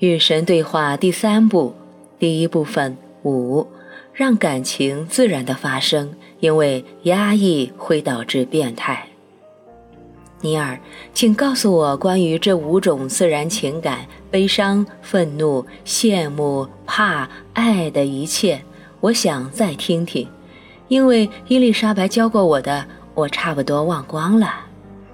[0.00, 1.74] 与神对话第三步，
[2.18, 3.66] 第一部分五，
[4.14, 9.06] 让感情自然的发生，因为压抑会导致变态。
[10.40, 10.80] 尼尔，
[11.12, 18.58] 请告诉我关于这五种自然情感：悲伤、愤怒、羡慕、怕、爱的一切。
[19.00, 20.26] 我想再听听，
[20.88, 24.50] 因为伊丽莎白教过我的，我差不多忘光了。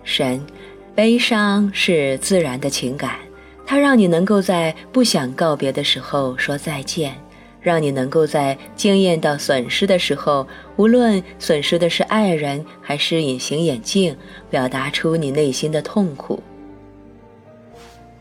[0.05, 0.47] 神，
[0.95, 3.26] 悲伤是自然的情感。
[3.67, 7.15] 它让你能够在不想告别的时候说再见，
[7.61, 14.17] 让你能够在惊艳到损失的时候，无论损失的是爱人还是隐形眼镜，
[14.49, 16.41] 表达出你内心的痛苦。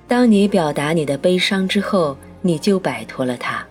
[0.07, 3.64] 当你表达你的悲伤之后，你就摆脱了它。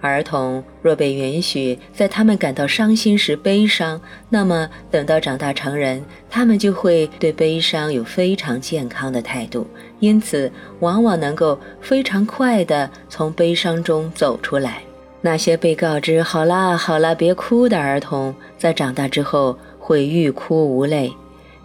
[0.00, 9.66] 儿童若被允许在他们感到伤心时悲伤，那么等到长大成人，他们就会对悲伤有非常健康的态度，
[9.98, 14.82] 因此往往能够非常快地从悲伤中走出来。
[15.22, 21.12] 那些被告知“好啦好啦，别哭”的儿童，在长大之后会欲哭无泪，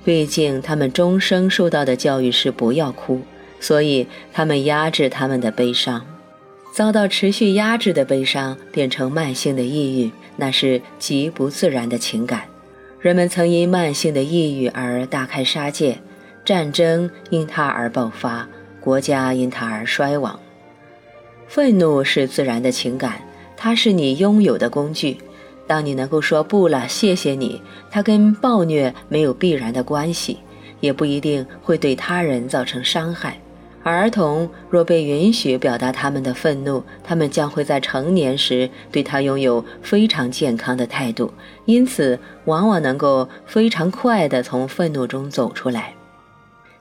[0.03, 3.21] 毕竟他们终生受到的教育是不要哭，
[3.61, 6.05] 所以他们压制他们的悲伤。
[6.75, 12.41] 遭到持续压制的悲伤变成慢性的抑郁，那是极不自然的情感。
[12.99, 15.97] 人们曾因慢性的抑郁而大开杀戒，
[16.43, 18.45] 战争因它而爆发，
[18.81, 20.37] 国家因它而衰亡。
[21.47, 23.21] 愤怒是自然的情感，
[23.55, 25.15] 它是你拥有的工具。
[25.65, 30.39] 当你能够说不了，谢谢你，它跟暴虐没有必然的关系，
[30.81, 33.39] 也不一定会对他人造成伤害。
[33.85, 41.31] 儿童若被允许表达他们的愤怒，他们将会在成年时对他拥有非常健康的态度，
[41.65, 45.93] 因此往往能够非常快地从愤怒中走出来。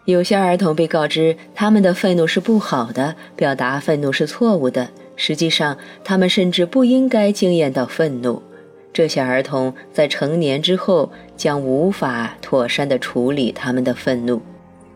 [0.06, 8.42] 有些儿童被告知他们的愤怒是不好的，表达愤怒是错误的，实际上他们甚至不应该经验到愤怒。
[8.95, 14.40] 这些儿童在成年之后将无法妥善地处理他们的愤怒。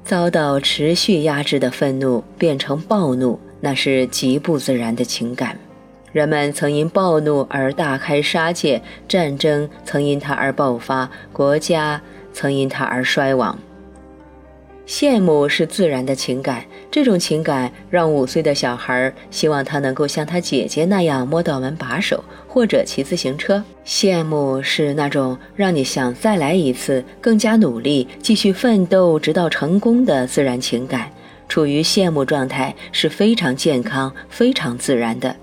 [0.08, 5.58] 遭到持续压制的愤怒变成暴怒，那是极不自然的情感。
[6.12, 12.00] 人们曾因暴怒而大开杀戒，战争曾因它而爆发，国家
[12.32, 13.58] 曾因它而衰亡。
[14.88, 23.62] 羡慕是自然的情感，这种情感让五岁的小孩希望他能够像他姐姐那样摸到门把手或者骑自行车。
[23.84, 31.10] 羡慕是那种让你想再来一次，更加努力，继续奋斗直到成功的自然情感。
[31.50, 35.36] 处于羡慕状态是非常健康、非常自然的。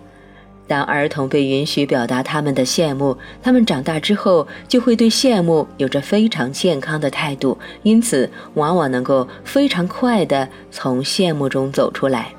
[0.67, 12.33] 当儿童被允许表达他们的羡慕，他们长大之后就会对羡慕有着非常健康的态度，因此往往能够非常快地从羡慕中走出来。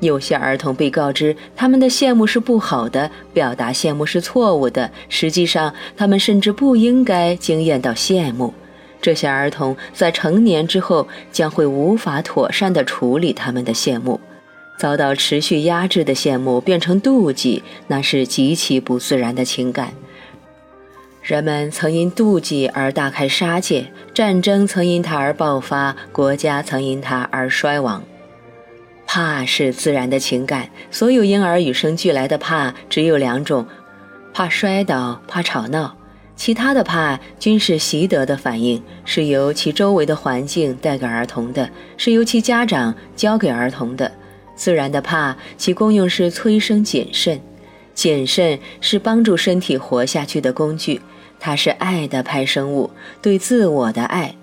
[0.00, 8.52] 有些儿童被告知他们的羡慕是不好的，表达羡慕是错误的，实际上他们甚至不应该惊艳到羡慕。
[9.00, 14.18] 这些儿童在成年之后将会无法妥善地处理他们的羡慕。
[14.82, 19.92] 遭到持续压制的羡慕变成妒忌，那是极其不自然的情感。
[21.22, 28.02] 人们曾因妒忌而大开杀戒，战争曾因它而爆发，国家曾因它而衰亡。
[29.06, 33.64] 怕是自然的情感，所有婴儿与生俱来的怕只有两种：
[34.34, 35.96] 怕摔倒，怕吵闹。
[36.34, 44.10] 其他的怕均是习得的反应，是由其周围的环境带给儿童的，是由其家长教给儿童的。
[44.62, 47.40] 自然的怕，其功用是催生谨慎。
[47.94, 51.00] 谨慎是帮助身体活下去的工具，
[51.40, 54.36] 它是爱的派生物，对自我的爱。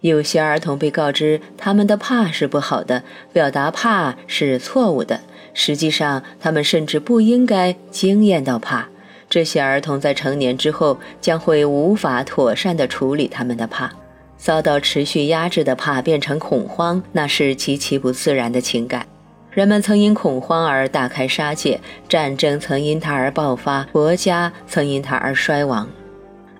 [0.00, 5.20] 有些儿童被告知他们的怕是不好的，表达怕是错误的。
[5.54, 8.88] 实际上，他们甚至不应该经验到怕。
[9.30, 13.92] 这些儿童在成年之后将会无法妥善地处理他们的怕，
[14.36, 19.06] 遭到持续压制的怕变成恐慌，那是极其不自然的情感。
[19.54, 21.78] 人们曾因恐慌而大开杀戒，
[22.08, 25.86] 战争曾因它而爆发，国家曾因它而衰亡。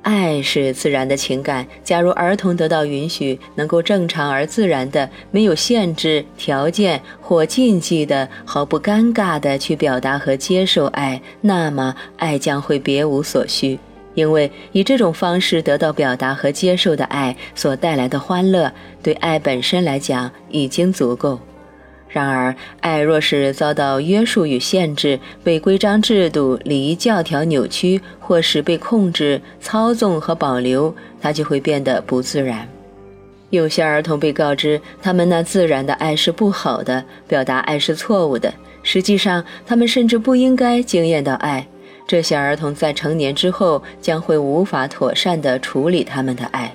[0.02, 1.66] 爱是自然的情感。
[1.82, 13.78] 假如儿童得到允许，能够正常而自然的、没有限制、条件或禁忌的、毫不尴尬的去表达和接受爱，那么爱将会别无所需，
[14.14, 18.70] 因为以这种方式得到表达和接受的爱所带来的欢乐，
[19.02, 21.40] 对爱本身来讲已经足够。
[22.12, 32.68] 然而，爱若是遭到约束与限制，被规章制度、礼仪教条扭曲，或是被控制、操纵和保留，它就会变得不自然。
[33.48, 41.66] 有些儿童被告知他们那自然的爱是不好的，表达爱是错误的，实际上，他们甚至不应该经验到爱。
[42.06, 46.74] 这些儿童在成年之后将会无法妥善地处理他们的爱，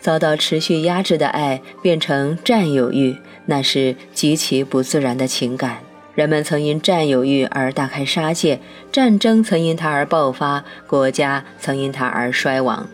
[0.00, 3.16] 遭到持续压制的爱变成占有欲，
[3.46, 5.78] 那是极其不自然的情感。
[6.14, 8.60] 人们曾因占有欲而大开杀戒，
[8.90, 12.88] 战争曾因它而爆发，国家曾因它而衰亡。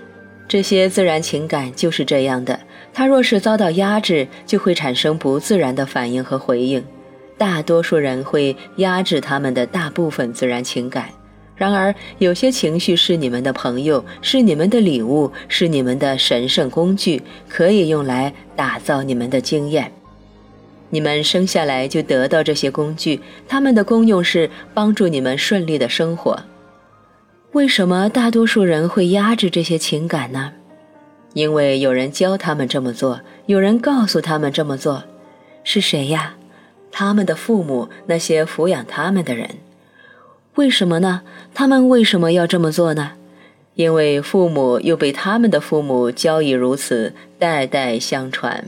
[0.46, 2.60] 这些自然情感就是这样的，
[2.92, 6.84] 它若是遭到压制，就会产生不自然的反应和回应。
[7.38, 11.08] 大多数人会压制他们的大部分自然情感。
[11.56, 19.90] 然而，有些情绪是你们的朋友，是你们的礼物，是你们的神圣工具，可以用来打造你们的经验。
[20.90, 26.44] 你们生下来就得到这些工具，它们的功用是帮助你们顺利的生活。
[27.52, 30.52] 为什么大多数人会压制这些情感呢？
[31.32, 35.04] 因为有人教他们这么做，有人告诉他们这么做。
[35.64, 36.34] 是谁呀？
[36.92, 39.48] 他们的父母，那些抚养他们的人。
[40.56, 41.22] 为什么呢？
[41.54, 43.12] 他们为什么要这么做呢？
[43.74, 48.64] 因为父母又被他们的父母教以如此，代代相传。